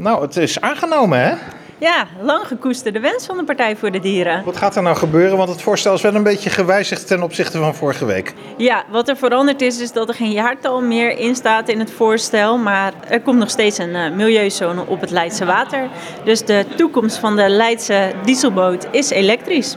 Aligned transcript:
Nou, 0.00 0.22
het 0.22 0.36
is 0.36 0.60
aangenomen, 0.60 1.20
hè? 1.20 1.34
Ja, 1.78 2.06
lang 2.20 2.46
gekoesterde 2.46 3.00
wens 3.00 3.26
van 3.26 3.36
de 3.36 3.44
Partij 3.44 3.76
voor 3.76 3.90
de 3.90 4.00
Dieren. 4.00 4.44
Wat 4.44 4.56
gaat 4.56 4.76
er 4.76 4.82
nou 4.82 4.96
gebeuren? 4.96 5.36
Want 5.36 5.48
het 5.48 5.62
voorstel 5.62 5.94
is 5.94 6.02
wel 6.02 6.14
een 6.14 6.22
beetje 6.22 6.50
gewijzigd 6.50 7.06
ten 7.06 7.22
opzichte 7.22 7.58
van 7.58 7.74
vorige 7.74 8.04
week. 8.04 8.34
Ja, 8.56 8.84
wat 8.90 9.08
er 9.08 9.16
veranderd 9.16 9.62
is, 9.62 9.80
is 9.80 9.92
dat 9.92 10.08
er 10.08 10.14
geen 10.14 10.32
jaartal 10.32 10.80
meer 10.80 11.18
in 11.18 11.34
staat 11.34 11.68
in 11.68 11.78
het 11.78 11.90
voorstel. 11.90 12.58
Maar 12.58 12.92
er 13.08 13.20
komt 13.20 13.38
nog 13.38 13.50
steeds 13.50 13.78
een 13.78 13.94
uh, 13.94 14.10
milieuzone 14.10 14.86
op 14.86 15.00
het 15.00 15.10
Leidse 15.10 15.44
water. 15.44 15.88
Dus 16.24 16.44
de 16.44 16.64
toekomst 16.76 17.18
van 17.18 17.36
de 17.36 17.48
Leidse 17.48 18.12
dieselboot 18.24 18.86
is 18.90 19.10
elektrisch. 19.10 19.76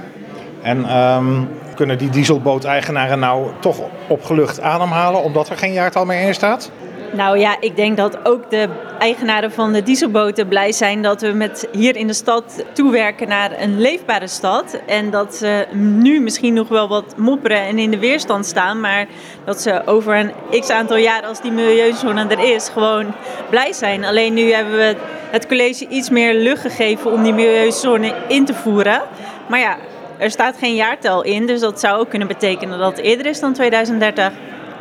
En 0.61 0.97
um, 0.97 1.49
kunnen 1.75 1.97
die 1.97 2.09
dieselbooteigenaren 2.09 3.19
nou 3.19 3.47
toch 3.59 3.77
opgelucht 4.07 4.61
ademhalen 4.61 5.23
omdat 5.23 5.49
er 5.49 5.57
geen 5.57 5.73
jaartal 5.73 6.05
meer 6.05 6.27
in 6.27 6.33
staat? 6.33 6.71
Nou 7.13 7.39
ja, 7.39 7.57
ik 7.59 7.75
denk 7.75 7.97
dat 7.97 8.25
ook 8.25 8.49
de 8.49 8.69
eigenaren 8.99 9.51
van 9.51 9.73
de 9.73 9.83
dieselboten 9.83 10.47
blij 10.47 10.71
zijn 10.71 11.01
dat 11.01 11.21
we 11.21 11.27
met 11.27 11.67
hier 11.71 11.95
in 11.95 12.07
de 12.07 12.13
stad 12.13 12.65
toewerken 12.73 13.27
naar 13.27 13.61
een 13.61 13.81
leefbare 13.81 14.27
stad. 14.27 14.79
En 14.85 15.09
dat 15.09 15.35
ze 15.35 15.67
nu 15.71 16.19
misschien 16.19 16.53
nog 16.53 16.67
wel 16.67 16.87
wat 16.87 17.17
mopperen 17.17 17.57
en 17.57 17.79
in 17.79 17.91
de 17.91 17.99
weerstand 17.99 18.45
staan, 18.45 18.79
maar 18.79 19.07
dat 19.45 19.61
ze 19.61 19.81
over 19.85 20.15
een 20.15 20.59
x 20.59 20.69
aantal 20.69 20.97
jaar, 20.97 21.25
als 21.25 21.41
die 21.41 21.51
milieuzone 21.51 22.27
er 22.27 22.53
is, 22.53 22.69
gewoon 22.69 23.13
blij 23.49 23.73
zijn. 23.73 24.05
Alleen 24.05 24.33
nu 24.33 24.51
hebben 24.51 24.77
we 24.77 24.95
het 25.31 25.47
college 25.47 25.87
iets 25.87 26.09
meer 26.09 26.33
lucht 26.33 26.61
gegeven 26.61 27.11
om 27.11 27.23
die 27.23 27.33
milieuzone 27.33 28.13
in 28.27 28.45
te 28.45 28.53
voeren. 28.53 29.01
Maar 29.47 29.59
ja, 29.59 29.77
er 30.17 30.31
staat 30.31 30.57
geen 30.57 30.75
jaartal 30.75 31.23
in, 31.23 31.45
dus 31.45 31.59
dat 31.59 31.79
zou 31.79 31.99
ook 31.99 32.09
kunnen 32.09 32.27
betekenen 32.27 32.79
dat 32.79 32.97
het 32.97 33.05
eerder 33.05 33.25
is 33.25 33.39
dan 33.39 33.53
2030. 33.53 34.31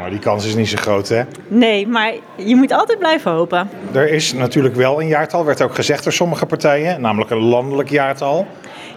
Maar 0.02 0.10
die 0.10 0.20
kans 0.20 0.46
is 0.46 0.54
niet 0.54 0.68
zo 0.68 0.76
groot, 0.76 1.08
hè? 1.08 1.22
Nee, 1.48 1.86
maar 1.86 2.12
je 2.36 2.56
moet 2.56 2.72
altijd 2.72 2.98
blijven 2.98 3.30
hopen. 3.30 3.68
Er 3.92 4.08
is 4.12 4.32
natuurlijk 4.32 4.74
wel 4.74 5.00
een 5.00 5.06
jaartal, 5.06 5.44
werd 5.44 5.62
ook 5.62 5.74
gezegd 5.74 6.04
door 6.04 6.12
sommige 6.12 6.46
partijen, 6.46 7.00
namelijk 7.00 7.30
een 7.30 7.38
landelijk 7.38 7.90
jaartal. 7.90 8.46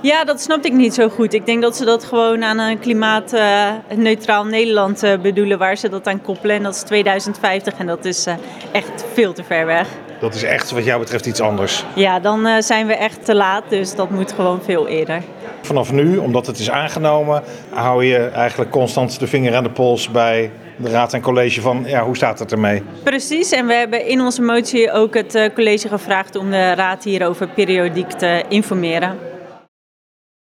Ja, 0.02 0.24
dat 0.24 0.42
snapte 0.42 0.68
ik 0.68 0.74
niet 0.74 0.94
zo 0.94 1.10
goed. 1.10 1.34
Ik 1.34 1.46
denk 1.46 1.62
dat 1.62 1.76
ze 1.76 1.86
dat 1.86 2.04
gewoon 2.04 2.44
aan 2.44 2.60
een 2.60 2.80
klimaatneutraal 2.80 4.46
Nederland 4.46 5.04
uh, 5.04 5.18
bedoelen, 5.22 5.58
waar 5.58 5.76
ze 5.76 5.90
dat 5.90 6.08
aan 6.08 6.22
koppelen. 6.22 6.56
En 6.56 6.64
dat 6.64 6.76
is 6.76 6.82
2050 6.82 7.74
en 7.78 7.86
dat 7.86 8.06
is 8.06 8.28
uh, 8.28 8.34
echt 8.72 9.06
veel 9.14 9.34
te 9.34 9.44
ver 9.44 9.66
weg. 9.66 9.88
Dat 10.20 10.36
is 10.36 10.44
echt 10.44 10.72
wat 10.72 10.86
jou 10.86 11.00
betreft 11.00 11.26
iets 11.26 11.42
anders. 11.42 11.84
Ja, 11.96 12.20
dan 12.20 12.48
uh, 12.48 12.56
zijn 12.60 12.88
we 12.88 12.96
echt 12.96 13.26
te 13.26 13.36
laat, 13.36 13.64
dus 13.70 13.96
dat 13.96 14.10
moet 14.10 14.32
gewoon 14.32 14.62
veel 14.64 14.88
eerder. 14.88 15.22
Vanaf 15.62 15.92
nu, 15.92 16.18
omdat 16.18 16.48
het 16.48 16.60
is 16.60 16.70
aangenomen, 16.70 17.44
hou 17.70 18.06
je 18.06 18.18
eigenlijk 18.18 18.72
constant 18.72 19.20
de 19.20 19.28
vinger 19.28 19.56
aan 19.56 19.64
de 19.64 19.70
pols 19.70 20.10
bij 20.10 20.52
de 20.78 20.90
raad 20.90 21.14
en 21.14 21.22
college 21.22 21.62
van 21.62 21.84
ja, 21.86 22.04
hoe 22.04 22.16
staat 22.16 22.40
het 22.40 22.52
ermee? 22.52 22.84
Precies, 23.04 23.52
en 23.52 23.68
we 23.68 23.74
hebben 23.74 24.08
in 24.08 24.22
onze 24.22 24.42
motie 24.42 24.92
ook 24.92 25.14
het 25.14 25.52
college 25.54 25.88
gevraagd 25.88 26.36
om 26.36 26.52
de 26.52 26.74
raad 26.74 27.04
hierover 27.04 27.48
periodiek 27.48 28.12
te 28.12 28.44
informeren. 28.50 29.35